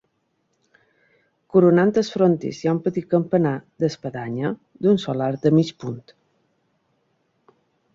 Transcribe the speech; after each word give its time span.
Coronant 1.55 1.91
el 2.03 2.07
frontis 2.15 2.63
hi 2.63 2.71
ha 2.71 2.75
un 2.77 2.81
petit 2.87 3.09
campanar 3.13 3.55
d'espadanya 3.85 4.55
d'un 4.83 5.01
sol 5.09 5.27
arc 5.31 5.49
de 5.49 5.57
mig 5.61 5.75
punt. 5.85 6.05